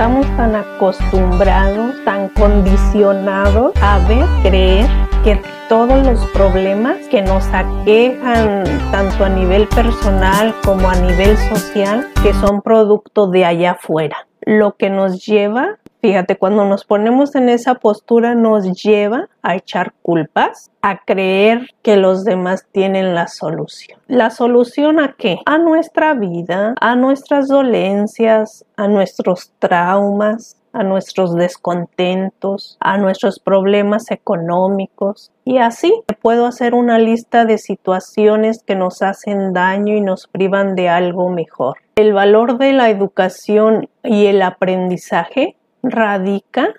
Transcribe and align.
estamos 0.00 0.26
tan 0.34 0.56
acostumbrados, 0.56 1.94
tan 2.06 2.30
condicionados 2.30 3.74
a 3.82 3.98
ver, 4.08 4.24
creer 4.40 4.86
que 5.22 5.38
todos 5.68 6.06
los 6.06 6.24
problemas 6.30 6.96
que 7.10 7.20
nos 7.20 7.44
aquejan 7.52 8.64
tanto 8.90 9.26
a 9.26 9.28
nivel 9.28 9.68
personal 9.68 10.54
como 10.64 10.88
a 10.88 10.94
nivel 10.94 11.36
social, 11.36 12.08
que 12.22 12.32
son 12.32 12.62
producto 12.62 13.26
de 13.26 13.44
allá 13.44 13.72
afuera. 13.72 14.26
Lo 14.42 14.76
que 14.76 14.90
nos 14.90 15.24
lleva 15.24 15.78
Fíjate, 16.00 16.36
cuando 16.38 16.64
nos 16.64 16.86
ponemos 16.86 17.34
en 17.34 17.50
esa 17.50 17.74
postura 17.74 18.34
nos 18.34 18.82
lleva 18.82 19.28
a 19.42 19.56
echar 19.56 19.92
culpas, 20.00 20.70
a 20.80 21.04
creer 21.04 21.68
que 21.82 21.96
los 21.96 22.24
demás 22.24 22.66
tienen 22.72 23.14
la 23.14 23.28
solución. 23.28 23.98
¿La 24.08 24.30
solución 24.30 24.98
a 24.98 25.14
qué? 25.18 25.36
A 25.44 25.58
nuestra 25.58 26.14
vida, 26.14 26.74
a 26.80 26.96
nuestras 26.96 27.48
dolencias, 27.48 28.64
a 28.76 28.88
nuestros 28.88 29.52
traumas, 29.58 30.56
a 30.72 30.82
nuestros 30.82 31.34
descontentos, 31.34 32.76
a 32.80 32.98
nuestros 32.98 33.40
problemas 33.40 34.10
económicos. 34.10 35.32
Y 35.44 35.58
así 35.58 35.92
puedo 36.22 36.46
hacer 36.46 36.74
una 36.74 36.98
lista 36.98 37.44
de 37.44 37.58
situaciones 37.58 38.62
que 38.62 38.76
nos 38.76 39.02
hacen 39.02 39.52
daño 39.52 39.94
y 39.94 40.00
nos 40.00 40.26
privan 40.26 40.74
de 40.74 40.88
algo 40.88 41.28
mejor. 41.28 41.78
El 41.96 42.12
valor 42.12 42.58
de 42.58 42.72
la 42.72 42.90
educación 42.90 43.88
y 44.02 44.26
el 44.26 44.42
aprendizaje 44.42 45.56
radica 45.82 46.74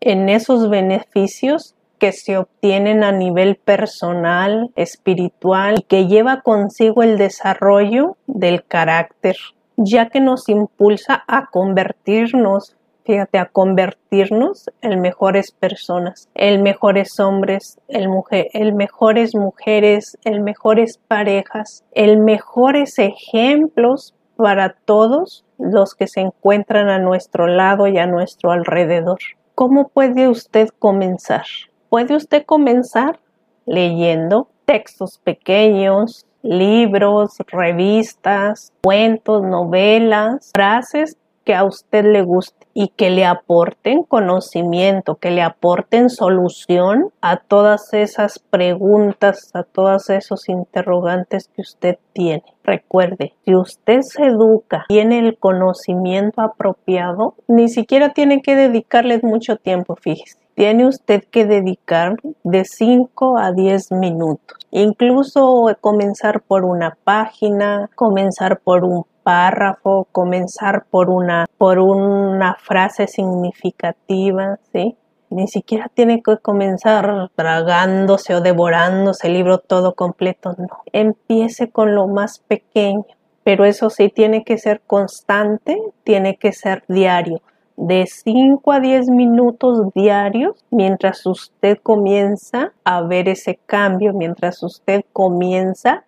en 0.00 0.28
esos 0.28 0.68
beneficios 0.68 1.74
que 1.98 2.12
se 2.12 2.36
obtienen 2.36 3.04
a 3.04 3.12
nivel 3.12 3.56
personal, 3.56 4.70
espiritual 4.76 5.76
y 5.78 5.82
que 5.82 6.06
lleva 6.06 6.42
consigo 6.42 7.02
el 7.02 7.16
desarrollo 7.16 8.16
del 8.26 8.64
carácter, 8.64 9.36
ya 9.76 10.10
que 10.10 10.20
nos 10.20 10.48
impulsa 10.48 11.24
a 11.26 11.46
convertirnos, 11.46 12.76
fíjate, 13.04 13.38
a 13.38 13.46
convertirnos 13.46 14.70
en 14.80 15.00
mejores 15.00 15.52
personas, 15.52 16.28
en 16.34 16.62
mejores 16.62 17.20
hombres, 17.20 17.78
en, 17.88 18.10
mujer, 18.10 18.48
en 18.52 18.76
mejores 18.76 19.34
mujeres, 19.34 20.18
en 20.24 20.42
mejores 20.42 20.98
parejas, 21.06 21.84
en 21.92 22.24
mejores 22.24 22.98
ejemplos 22.98 24.14
para 24.36 24.74
todos 24.84 25.44
los 25.58 25.94
que 25.94 26.08
se 26.08 26.20
encuentran 26.20 26.88
a 26.88 26.98
nuestro 26.98 27.46
lado 27.46 27.86
y 27.86 27.98
a 27.98 28.06
nuestro 28.06 28.50
alrededor. 28.50 29.18
¿Cómo 29.54 29.88
puede 29.88 30.28
usted 30.28 30.68
comenzar? 30.78 31.44
Puede 31.90 32.16
usted 32.16 32.44
comenzar 32.44 33.20
leyendo 33.66 34.48
textos 34.64 35.20
pequeños, 35.22 36.26
libros, 36.42 37.36
revistas, 37.46 38.72
cuentos, 38.82 39.42
novelas, 39.42 40.50
frases 40.54 41.16
que 41.44 41.54
a 41.54 41.64
usted 41.64 42.04
le 42.04 42.22
guste 42.22 42.63
y 42.74 42.88
que 42.88 43.10
le 43.10 43.24
aporten 43.24 44.02
conocimiento, 44.02 45.14
que 45.14 45.30
le 45.30 45.42
aporten 45.42 46.10
solución 46.10 47.10
a 47.20 47.36
todas 47.36 47.94
esas 47.94 48.38
preguntas, 48.38 49.50
a 49.54 49.62
todos 49.62 50.10
esos 50.10 50.48
interrogantes 50.48 51.48
que 51.54 51.62
usted 51.62 51.98
tiene. 52.12 52.44
Recuerde, 52.64 53.34
si 53.44 53.54
usted 53.54 54.00
se 54.02 54.24
educa, 54.24 54.84
tiene 54.88 55.20
el 55.20 55.38
conocimiento 55.38 56.42
apropiado, 56.42 57.34
ni 57.46 57.68
siquiera 57.68 58.12
tiene 58.12 58.42
que 58.42 58.56
dedicarle 58.56 59.20
mucho 59.22 59.56
tiempo, 59.56 59.96
fíjese 59.96 60.44
tiene 60.54 60.86
usted 60.86 61.24
que 61.24 61.44
dedicar 61.44 62.16
de 62.44 62.64
5 62.64 63.38
a 63.38 63.52
10 63.52 63.92
minutos. 63.92 64.58
Incluso 64.70 65.66
comenzar 65.80 66.42
por 66.42 66.64
una 66.64 66.96
página, 67.04 67.90
comenzar 67.94 68.60
por 68.60 68.84
un 68.84 69.04
párrafo, 69.24 70.06
comenzar 70.12 70.84
por 70.88 71.10
una, 71.10 71.46
por 71.58 71.80
una 71.80 72.54
frase 72.60 73.08
significativa, 73.08 74.58
¿sí? 74.72 74.96
Ni 75.30 75.48
siquiera 75.48 75.90
tiene 75.92 76.22
que 76.22 76.36
comenzar 76.36 77.30
tragándose 77.34 78.36
o 78.36 78.40
devorándose 78.40 79.26
el 79.26 79.32
libro 79.32 79.58
todo 79.58 79.94
completo, 79.94 80.54
no. 80.56 80.82
Empiece 80.92 81.70
con 81.70 81.96
lo 81.96 82.06
más 82.06 82.38
pequeño, 82.38 83.06
pero 83.42 83.64
eso 83.64 83.90
sí 83.90 84.10
tiene 84.10 84.44
que 84.44 84.58
ser 84.58 84.82
constante, 84.86 85.76
tiene 86.04 86.36
que 86.36 86.52
ser 86.52 86.84
diario 86.86 87.42
de 87.76 88.06
5 88.06 88.72
a 88.72 88.80
10 88.80 89.08
minutos 89.08 89.92
diarios 89.94 90.64
mientras 90.70 91.26
usted 91.26 91.78
comienza 91.82 92.72
a 92.84 93.02
ver 93.02 93.28
ese 93.28 93.58
cambio, 93.66 94.12
mientras 94.12 94.62
usted 94.62 95.04
comienza 95.12 96.04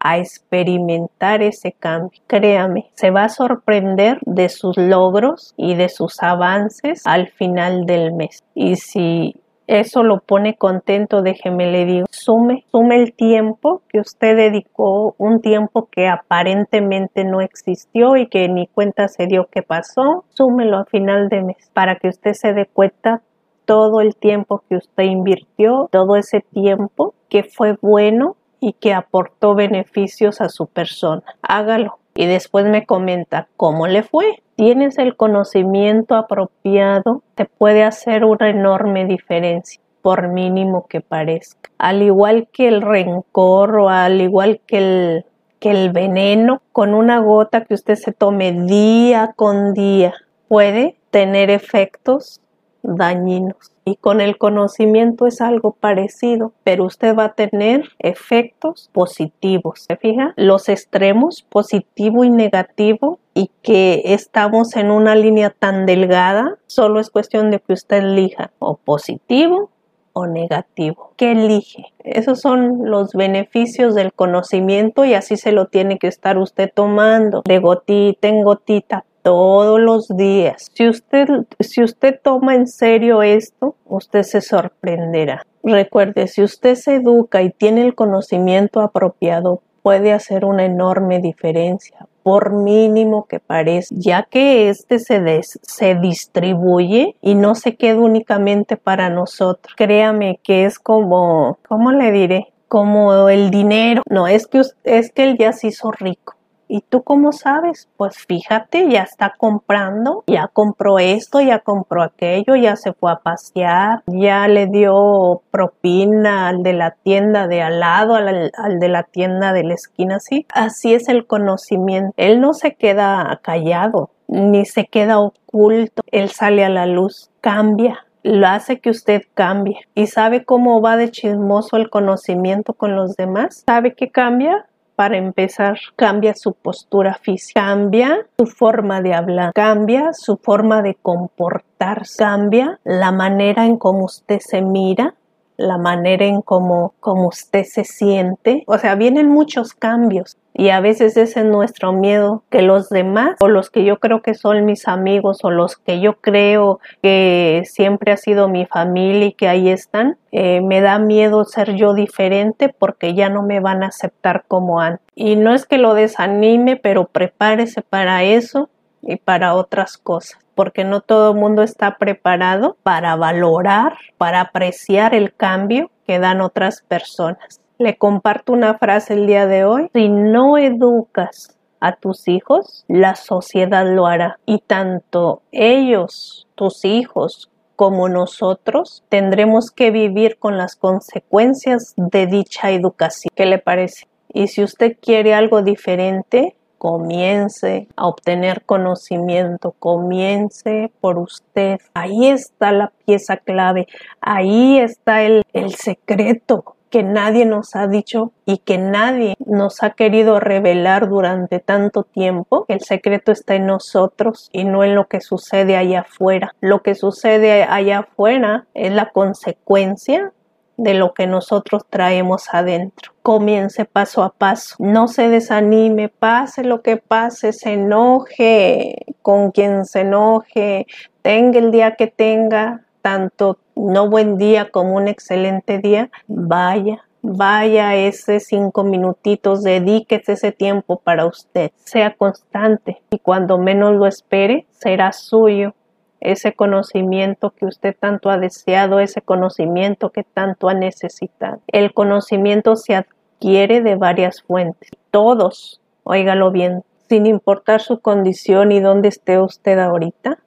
a 0.00 0.18
experimentar 0.18 1.42
ese 1.42 1.72
cambio. 1.72 2.20
Créame, 2.26 2.90
se 2.94 3.10
va 3.10 3.24
a 3.24 3.28
sorprender 3.28 4.18
de 4.22 4.48
sus 4.48 4.76
logros 4.76 5.54
y 5.56 5.74
de 5.74 5.88
sus 5.88 6.22
avances 6.22 7.02
al 7.04 7.28
final 7.28 7.86
del 7.86 8.12
mes. 8.12 8.42
Y 8.54 8.76
si 8.76 9.34
eso 9.68 10.02
lo 10.02 10.20
pone 10.20 10.56
contento, 10.56 11.20
déjeme 11.20 11.70
le 11.70 11.84
digo, 11.84 12.06
sume, 12.10 12.64
sume 12.72 12.96
el 13.02 13.12
tiempo 13.12 13.82
que 13.90 14.00
usted 14.00 14.34
dedicó, 14.34 15.14
un 15.18 15.42
tiempo 15.42 15.88
que 15.92 16.08
aparentemente 16.08 17.24
no 17.24 17.42
existió 17.42 18.16
y 18.16 18.28
que 18.28 18.48
ni 18.48 18.66
cuenta 18.66 19.08
se 19.08 19.26
dio 19.26 19.46
que 19.50 19.62
pasó, 19.62 20.24
súmelo 20.30 20.78
a 20.78 20.86
final 20.86 21.28
de 21.28 21.42
mes 21.42 21.70
para 21.74 21.96
que 21.96 22.08
usted 22.08 22.32
se 22.32 22.54
dé 22.54 22.64
cuenta 22.64 23.20
todo 23.66 24.00
el 24.00 24.16
tiempo 24.16 24.62
que 24.66 24.76
usted 24.76 25.04
invirtió, 25.04 25.90
todo 25.92 26.16
ese 26.16 26.40
tiempo 26.40 27.12
que 27.28 27.42
fue 27.42 27.76
bueno 27.82 28.36
y 28.60 28.74
que 28.74 28.92
aportó 28.92 29.54
beneficios 29.54 30.40
a 30.40 30.48
su 30.48 30.66
persona. 30.66 31.22
Hágalo 31.42 31.98
y 32.14 32.26
después 32.26 32.66
me 32.66 32.84
comenta 32.84 33.48
cómo 33.56 33.86
le 33.86 34.02
fue. 34.02 34.42
Tienes 34.56 34.98
el 34.98 35.16
conocimiento 35.16 36.16
apropiado, 36.16 37.22
te 37.36 37.44
puede 37.44 37.84
hacer 37.84 38.24
una 38.24 38.50
enorme 38.50 39.04
diferencia 39.04 39.80
por 40.02 40.28
mínimo 40.28 40.86
que 40.88 41.00
parezca. 41.00 41.70
Al 41.78 42.02
igual 42.02 42.48
que 42.52 42.66
el 42.66 42.82
rencor 42.82 43.76
o 43.76 43.88
al 43.88 44.20
igual 44.20 44.60
que 44.66 44.78
el, 44.78 45.24
que 45.60 45.70
el 45.70 45.92
veneno, 45.92 46.62
con 46.72 46.94
una 46.94 47.20
gota 47.20 47.64
que 47.64 47.74
usted 47.74 47.94
se 47.94 48.12
tome 48.12 48.52
día 48.52 49.32
con 49.36 49.74
día, 49.74 50.14
puede 50.48 50.96
tener 51.10 51.50
efectos 51.50 52.40
dañinos. 52.82 53.72
Y 53.84 53.96
con 53.96 54.20
el 54.20 54.36
conocimiento 54.36 55.26
es 55.26 55.40
algo 55.40 55.72
parecido, 55.72 56.52
pero 56.62 56.84
usted 56.84 57.16
va 57.16 57.24
a 57.24 57.34
tener 57.34 57.90
efectos 57.98 58.90
positivos. 58.92 59.86
¿Se 59.88 59.96
fija? 59.96 60.34
Los 60.36 60.68
extremos, 60.68 61.42
positivo 61.48 62.24
y 62.24 62.30
negativo, 62.30 63.18
y 63.34 63.50
que 63.62 64.02
estamos 64.04 64.76
en 64.76 64.90
una 64.90 65.14
línea 65.14 65.50
tan 65.50 65.86
delgada, 65.86 66.58
solo 66.66 67.00
es 67.00 67.08
cuestión 67.08 67.50
de 67.50 67.60
que 67.60 67.72
usted 67.72 67.98
elija 67.98 68.50
o 68.58 68.76
positivo 68.76 69.70
o 70.12 70.26
negativo. 70.26 71.12
¿Qué 71.16 71.32
elige? 71.32 71.92
Esos 72.00 72.40
son 72.40 72.90
los 72.90 73.12
beneficios 73.12 73.94
del 73.94 74.12
conocimiento 74.12 75.04
y 75.04 75.14
así 75.14 75.36
se 75.36 75.52
lo 75.52 75.66
tiene 75.66 75.98
que 75.98 76.08
estar 76.08 76.38
usted 76.38 76.70
tomando 76.74 77.42
de 77.44 77.58
gotita 77.60 78.26
en 78.26 78.42
gotita 78.42 79.04
todos 79.28 79.78
los 79.78 80.08
días. 80.08 80.70
Si 80.72 80.88
usted, 80.88 81.28
si 81.60 81.82
usted 81.82 82.18
toma 82.22 82.54
en 82.54 82.66
serio 82.66 83.22
esto, 83.22 83.76
usted 83.84 84.22
se 84.22 84.40
sorprenderá. 84.40 85.44
Recuerde, 85.62 86.28
si 86.28 86.42
usted 86.42 86.76
se 86.76 86.94
educa 86.94 87.42
y 87.42 87.50
tiene 87.50 87.82
el 87.82 87.94
conocimiento 87.94 88.80
apropiado, 88.80 89.60
puede 89.82 90.14
hacer 90.14 90.46
una 90.46 90.64
enorme 90.64 91.18
diferencia, 91.18 92.06
por 92.22 92.54
mínimo 92.54 93.26
que 93.26 93.38
parezca, 93.38 93.94
ya 93.98 94.22
que 94.22 94.70
este 94.70 94.98
se, 94.98 95.42
se 95.42 95.94
distribuye 95.94 97.14
y 97.20 97.34
no 97.34 97.54
se 97.54 97.76
queda 97.76 98.00
únicamente 98.00 98.78
para 98.78 99.10
nosotros. 99.10 99.74
Créame 99.76 100.40
que 100.42 100.64
es 100.64 100.78
como, 100.78 101.58
¿cómo 101.68 101.92
le 101.92 102.12
diré? 102.12 102.54
Como 102.66 103.28
el 103.28 103.50
dinero. 103.50 104.00
No, 104.08 104.26
es 104.26 104.46
que, 104.46 104.62
es 104.84 105.12
que 105.12 105.24
él 105.24 105.36
ya 105.38 105.52
se 105.52 105.66
hizo 105.66 105.90
rico 105.90 106.37
¿Y 106.68 106.82
tú 106.82 107.02
cómo 107.02 107.32
sabes? 107.32 107.88
Pues 107.96 108.18
fíjate, 108.18 108.88
ya 108.90 109.02
está 109.02 109.34
comprando, 109.36 110.22
ya 110.26 110.48
compró 110.48 110.98
esto, 110.98 111.40
ya 111.40 111.60
compró 111.60 112.02
aquello, 112.02 112.56
ya 112.56 112.76
se 112.76 112.92
fue 112.92 113.10
a 113.10 113.16
pasear, 113.16 114.02
ya 114.06 114.46
le 114.48 114.66
dio 114.66 115.42
propina 115.50 116.48
al 116.48 116.62
de 116.62 116.74
la 116.74 116.90
tienda 116.90 117.48
de 117.48 117.62
al 117.62 117.80
lado, 117.80 118.14
al, 118.14 118.52
de 118.78 118.88
la 118.88 119.02
tienda 119.04 119.52
de 119.54 119.64
la 119.64 119.74
esquina, 119.74 120.16
así. 120.16 120.46
Así 120.52 120.92
es 120.92 121.08
el 121.08 121.26
conocimiento. 121.26 122.12
Él 122.16 122.40
no 122.40 122.52
se 122.52 122.74
queda 122.74 123.40
callado, 123.42 124.10
ni 124.28 124.66
se 124.66 124.86
queda 124.86 125.18
oculto, 125.18 126.02
él 126.12 126.28
sale 126.28 126.64
a 126.64 126.68
la 126.68 126.84
luz, 126.84 127.30
cambia, 127.40 128.04
lo 128.22 128.46
hace 128.46 128.80
que 128.80 128.90
usted 128.90 129.22
cambie. 129.34 129.80
¿Y 129.94 130.06
sabe 130.08 130.44
cómo 130.44 130.82
va 130.82 130.96
de 130.96 131.10
chismoso 131.10 131.76
el 131.76 131.88
conocimiento 131.88 132.74
con 132.74 132.94
los 132.94 133.16
demás? 133.16 133.64
¿Sabe 133.66 133.94
que 133.94 134.10
cambia? 134.10 134.66
Para 134.98 135.16
empezar, 135.16 135.78
cambia 135.94 136.34
su 136.34 136.54
postura 136.54 137.14
física, 137.22 137.60
cambia 137.60 138.26
su 138.36 138.46
forma 138.46 139.00
de 139.00 139.14
hablar, 139.14 139.52
cambia 139.54 140.12
su 140.12 140.38
forma 140.38 140.82
de 140.82 140.96
comportarse, 140.96 142.16
cambia 142.18 142.80
la 142.82 143.12
manera 143.12 143.64
en 143.64 143.76
cómo 143.76 144.06
usted 144.06 144.40
se 144.40 144.60
mira, 144.60 145.14
la 145.56 145.78
manera 145.78 146.24
en 146.24 146.42
cómo, 146.42 146.94
cómo 146.98 147.28
usted 147.28 147.62
se 147.62 147.84
siente. 147.84 148.64
O 148.66 148.76
sea, 148.76 148.96
vienen 148.96 149.28
muchos 149.28 149.72
cambios 149.72 150.36
Y 150.58 150.70
a 150.70 150.80
veces 150.80 151.16
ese 151.16 151.38
es 151.38 151.46
nuestro 151.46 151.92
miedo, 151.92 152.42
que 152.50 152.62
los 152.62 152.88
demás 152.88 153.36
o 153.38 153.46
los 153.46 153.70
que 153.70 153.84
yo 153.84 154.00
creo 154.00 154.22
que 154.22 154.34
son 154.34 154.64
mis 154.64 154.88
amigos 154.88 155.38
o 155.44 155.52
los 155.52 155.76
que 155.76 156.00
yo 156.00 156.14
creo 156.14 156.80
que 157.00 157.62
siempre 157.64 158.10
ha 158.10 158.16
sido 158.16 158.48
mi 158.48 158.66
familia 158.66 159.26
y 159.26 159.32
que 159.34 159.46
ahí 159.46 159.68
están, 159.68 160.18
eh, 160.32 160.60
me 160.60 160.80
da 160.80 160.98
miedo 160.98 161.44
ser 161.44 161.76
yo 161.76 161.94
diferente 161.94 162.74
porque 162.76 163.14
ya 163.14 163.28
no 163.28 163.44
me 163.44 163.60
van 163.60 163.84
a 163.84 163.86
aceptar 163.86 164.46
como 164.48 164.80
antes. 164.80 165.06
Y 165.14 165.36
no 165.36 165.54
es 165.54 165.64
que 165.64 165.78
lo 165.78 165.94
desanime, 165.94 166.74
pero 166.74 167.06
prepárese 167.06 167.82
para 167.82 168.24
eso 168.24 168.68
y 169.00 169.14
para 169.14 169.54
otras 169.54 169.96
cosas 169.96 170.40
porque 170.56 170.82
no 170.82 171.02
todo 171.02 171.30
el 171.30 171.38
mundo 171.38 171.62
está 171.62 171.98
preparado 171.98 172.76
para 172.82 173.14
valorar, 173.14 173.96
para 174.16 174.40
apreciar 174.40 175.14
el 175.14 175.32
cambio 175.32 175.92
que 176.04 176.18
dan 176.18 176.40
otras 176.40 176.82
personas. 176.82 177.60
Le 177.78 177.96
comparto 177.96 178.52
una 178.52 178.76
frase 178.76 179.14
el 179.14 179.28
día 179.28 179.46
de 179.46 179.64
hoy. 179.64 179.88
Si 179.94 180.08
no 180.08 180.58
educas 180.58 181.56
a 181.78 181.94
tus 181.94 182.26
hijos, 182.26 182.84
la 182.88 183.14
sociedad 183.14 183.86
lo 183.86 184.08
hará. 184.08 184.40
Y 184.46 184.58
tanto 184.58 185.42
ellos, 185.52 186.48
tus 186.56 186.84
hijos, 186.84 187.52
como 187.76 188.08
nosotros, 188.08 189.04
tendremos 189.08 189.70
que 189.70 189.92
vivir 189.92 190.38
con 190.40 190.56
las 190.56 190.74
consecuencias 190.74 191.94
de 191.96 192.26
dicha 192.26 192.72
educación. 192.72 193.30
¿Qué 193.36 193.46
le 193.46 193.58
parece? 193.58 194.08
Y 194.34 194.48
si 194.48 194.64
usted 194.64 194.96
quiere 195.00 195.34
algo 195.34 195.62
diferente, 195.62 196.56
comience 196.78 197.86
a 197.94 198.08
obtener 198.08 198.64
conocimiento, 198.64 199.70
comience 199.78 200.90
por 201.00 201.16
usted. 201.18 201.78
Ahí 201.94 202.26
está 202.26 202.72
la 202.72 202.92
pieza 203.06 203.36
clave, 203.36 203.86
ahí 204.20 204.80
está 204.80 205.22
el, 205.22 205.44
el 205.52 205.74
secreto 205.74 206.74
que 206.90 207.02
nadie 207.02 207.44
nos 207.44 207.76
ha 207.76 207.86
dicho 207.86 208.32
y 208.44 208.58
que 208.58 208.78
nadie 208.78 209.34
nos 209.44 209.82
ha 209.82 209.90
querido 209.90 210.40
revelar 210.40 211.08
durante 211.08 211.60
tanto 211.60 212.04
tiempo. 212.04 212.64
El 212.68 212.80
secreto 212.80 213.32
está 213.32 213.54
en 213.54 213.66
nosotros 213.66 214.48
y 214.52 214.64
no 214.64 214.84
en 214.84 214.94
lo 214.94 215.06
que 215.06 215.20
sucede 215.20 215.76
allá 215.76 216.00
afuera. 216.00 216.54
Lo 216.60 216.82
que 216.82 216.94
sucede 216.94 217.64
allá 217.64 218.00
afuera 218.00 218.66
es 218.74 218.92
la 218.92 219.10
consecuencia 219.10 220.32
de 220.78 220.94
lo 220.94 221.12
que 221.12 221.26
nosotros 221.26 221.82
traemos 221.90 222.46
adentro. 222.52 223.12
Comience 223.22 223.84
paso 223.84 224.22
a 224.22 224.30
paso. 224.30 224.76
No 224.78 225.08
se 225.08 225.28
desanime, 225.28 226.08
pase 226.08 226.62
lo 226.62 226.82
que 226.82 226.96
pase, 226.96 227.52
se 227.52 227.74
enoje 227.74 228.96
con 229.20 229.50
quien 229.50 229.84
se 229.84 230.00
enoje, 230.00 230.86
tenga 231.20 231.58
el 231.58 231.72
día 231.72 231.96
que 231.96 232.06
tenga, 232.06 232.84
tanto 233.08 233.56
no 233.74 234.10
buen 234.10 234.36
día 234.36 234.70
como 234.70 234.94
un 234.94 235.08
excelente 235.08 235.78
día, 235.78 236.10
vaya, 236.26 237.06
vaya 237.22 237.94
ese 237.96 238.38
cinco 238.38 238.84
minutitos, 238.84 239.62
dedíquese 239.62 240.32
ese 240.32 240.52
tiempo 240.52 241.00
para 241.00 241.24
usted, 241.24 241.70
sea 241.84 242.14
constante 242.14 243.00
y 243.08 243.18
cuando 243.18 243.56
menos 243.56 243.94
lo 243.94 244.06
espere, 244.06 244.66
será 244.72 245.12
suyo 245.12 245.74
ese 246.20 246.52
conocimiento 246.52 247.54
que 247.56 247.64
usted 247.64 247.96
tanto 247.98 248.28
ha 248.28 248.36
deseado, 248.36 249.00
ese 249.00 249.22
conocimiento 249.22 250.10
que 250.10 250.22
tanto 250.22 250.68
ha 250.68 250.74
necesitado. 250.74 251.62
El 251.68 251.94
conocimiento 251.94 252.76
se 252.76 252.94
adquiere 252.94 253.80
de 253.80 253.94
varias 253.94 254.42
fuentes. 254.42 254.90
Todos, 255.10 255.80
óigalo 256.04 256.50
bien, 256.50 256.84
sin 257.08 257.24
importar 257.24 257.80
su 257.80 258.00
condición 258.00 258.70
y 258.70 258.80
dónde 258.80 259.08
esté 259.08 259.38
usted 259.40 259.78
ahorita, 259.78 260.40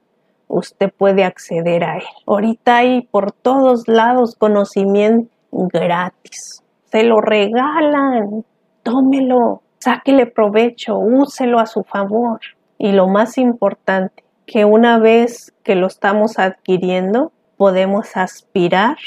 usted 0.52 0.92
puede 0.92 1.24
acceder 1.24 1.82
a 1.84 1.96
él. 1.96 2.04
Ahorita 2.26 2.76
hay 2.78 3.02
por 3.02 3.32
todos 3.32 3.88
lados 3.88 4.36
conocimiento 4.36 5.30
gratis. 5.50 6.62
Se 6.90 7.02
lo 7.02 7.20
regalan. 7.20 8.44
Tómelo, 8.82 9.62
sáquele 9.78 10.26
provecho, 10.26 10.98
úselo 10.98 11.58
a 11.58 11.66
su 11.66 11.82
favor. 11.84 12.40
Y 12.78 12.92
lo 12.92 13.08
más 13.08 13.38
importante, 13.38 14.24
que 14.46 14.64
una 14.64 14.98
vez 14.98 15.54
que 15.62 15.74
lo 15.74 15.86
estamos 15.86 16.38
adquiriendo, 16.38 17.32
podemos 17.56 18.16
aspirar 18.16 18.98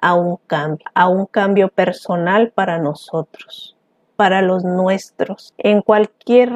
a 0.00 0.14
un 0.14 0.38
cambio, 0.46 0.86
a 0.94 1.08
un 1.08 1.26
cambio 1.26 1.68
personal 1.68 2.50
para 2.54 2.78
nosotros 2.78 3.74
para 4.16 4.42
los 4.42 4.64
nuestros. 4.64 5.54
En 5.58 5.82
cualquier 5.82 6.50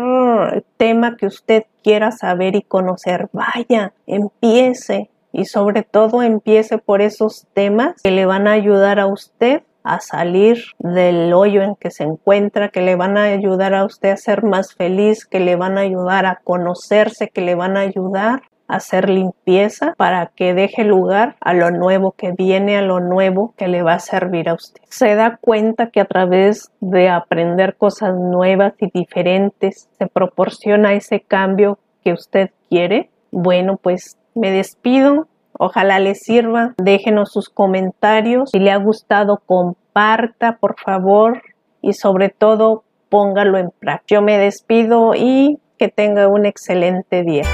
tema 0.76 1.16
que 1.16 1.26
usted 1.26 1.64
quiera 1.88 2.12
saber 2.12 2.54
y 2.54 2.60
conocer, 2.60 3.30
vaya, 3.32 3.94
empiece 4.06 5.08
y 5.32 5.46
sobre 5.46 5.82
todo 5.84 6.22
empiece 6.22 6.76
por 6.76 7.00
esos 7.00 7.46
temas 7.54 8.02
que 8.02 8.10
le 8.10 8.26
van 8.26 8.46
a 8.46 8.52
ayudar 8.52 9.00
a 9.00 9.06
usted 9.06 9.62
a 9.84 9.98
salir 10.00 10.62
del 10.78 11.32
hoyo 11.32 11.62
en 11.62 11.76
que 11.76 11.90
se 11.90 12.04
encuentra, 12.04 12.68
que 12.68 12.82
le 12.82 12.94
van 12.94 13.16
a 13.16 13.22
ayudar 13.22 13.72
a 13.72 13.86
usted 13.86 14.10
a 14.10 14.16
ser 14.18 14.42
más 14.42 14.74
feliz, 14.74 15.24
que 15.24 15.40
le 15.40 15.56
van 15.56 15.78
a 15.78 15.80
ayudar 15.80 16.26
a 16.26 16.40
conocerse, 16.44 17.30
que 17.30 17.40
le 17.40 17.54
van 17.54 17.78
a 17.78 17.80
ayudar 17.80 18.42
hacer 18.68 19.08
limpieza 19.08 19.94
para 19.96 20.26
que 20.26 20.54
deje 20.54 20.84
lugar 20.84 21.36
a 21.40 21.54
lo 21.54 21.70
nuevo 21.70 22.12
que 22.12 22.32
viene, 22.32 22.76
a 22.76 22.82
lo 22.82 23.00
nuevo 23.00 23.54
que 23.56 23.66
le 23.66 23.82
va 23.82 23.94
a 23.94 23.98
servir 23.98 24.48
a 24.48 24.54
usted. 24.54 24.82
Se 24.88 25.14
da 25.14 25.38
cuenta 25.40 25.90
que 25.90 26.00
a 26.00 26.04
través 26.04 26.70
de 26.80 27.08
aprender 27.08 27.76
cosas 27.76 28.14
nuevas 28.14 28.74
y 28.78 28.90
diferentes 28.92 29.88
se 29.98 30.06
proporciona 30.06 30.92
ese 30.92 31.20
cambio 31.20 31.78
que 32.04 32.12
usted 32.12 32.50
quiere. 32.68 33.10
Bueno, 33.32 33.78
pues 33.82 34.18
me 34.34 34.50
despido. 34.50 35.26
Ojalá 35.58 35.98
le 35.98 36.14
sirva. 36.14 36.74
Déjenos 36.76 37.32
sus 37.32 37.48
comentarios. 37.48 38.50
Si 38.50 38.58
le 38.58 38.70
ha 38.70 38.76
gustado, 38.76 39.42
comparta, 39.44 40.58
por 40.60 40.78
favor. 40.78 41.42
Y 41.80 41.94
sobre 41.94 42.28
todo, 42.28 42.84
póngalo 43.08 43.58
en 43.58 43.70
práctica. 43.70 44.16
Yo 44.16 44.22
me 44.22 44.38
despido 44.38 45.14
y 45.14 45.58
que 45.78 45.88
tenga 45.88 46.28
un 46.28 46.44
excelente 46.46 47.22
día. 47.22 47.44